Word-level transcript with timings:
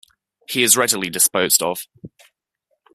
He 0.49 0.63
is 0.63 0.75
readily 0.75 1.11
disposed 1.11 1.61
of. 1.61 1.85